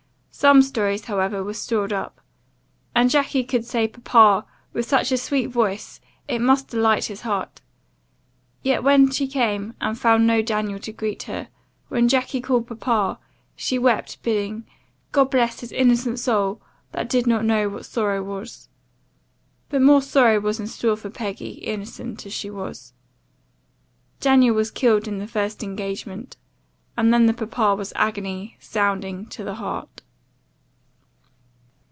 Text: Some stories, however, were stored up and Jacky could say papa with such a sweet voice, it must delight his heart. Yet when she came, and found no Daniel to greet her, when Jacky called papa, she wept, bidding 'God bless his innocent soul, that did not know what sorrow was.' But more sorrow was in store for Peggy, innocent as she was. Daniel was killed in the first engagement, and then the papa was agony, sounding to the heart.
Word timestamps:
Some 0.33 0.63
stories, 0.63 1.05
however, 1.05 1.43
were 1.43 1.53
stored 1.53 1.93
up 1.93 2.19
and 2.95 3.11
Jacky 3.11 3.43
could 3.43 3.63
say 3.63 3.87
papa 3.87 4.47
with 4.73 4.87
such 4.87 5.11
a 5.11 5.17
sweet 5.17 5.47
voice, 5.47 6.01
it 6.27 6.39
must 6.41 6.69
delight 6.69 7.05
his 7.05 7.21
heart. 7.21 7.61
Yet 8.63 8.81
when 8.83 9.11
she 9.11 9.27
came, 9.27 9.75
and 9.79 9.99
found 9.99 10.25
no 10.25 10.41
Daniel 10.41 10.79
to 10.79 10.91
greet 10.93 11.23
her, 11.23 11.49
when 11.89 12.07
Jacky 12.07 12.41
called 12.41 12.65
papa, 12.65 13.19
she 13.55 13.77
wept, 13.77 14.23
bidding 14.23 14.65
'God 15.11 15.25
bless 15.29 15.59
his 15.59 15.71
innocent 15.71 16.17
soul, 16.17 16.59
that 16.91 17.07
did 17.09 17.27
not 17.27 17.45
know 17.45 17.69
what 17.69 17.85
sorrow 17.85 18.23
was.' 18.23 18.67
But 19.69 19.83
more 19.83 20.01
sorrow 20.01 20.39
was 20.39 20.59
in 20.59 20.65
store 20.65 20.95
for 20.95 21.11
Peggy, 21.11 21.51
innocent 21.59 22.25
as 22.25 22.33
she 22.33 22.49
was. 22.49 22.93
Daniel 24.19 24.55
was 24.55 24.71
killed 24.71 25.07
in 25.07 25.19
the 25.19 25.27
first 25.27 25.61
engagement, 25.61 26.35
and 26.97 27.13
then 27.13 27.27
the 27.27 27.33
papa 27.35 27.75
was 27.75 27.93
agony, 27.95 28.57
sounding 28.59 29.27
to 29.27 29.43
the 29.43 29.55
heart. 29.55 30.01